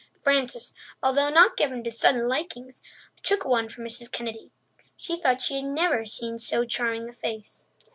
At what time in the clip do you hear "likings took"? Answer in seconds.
2.27-3.45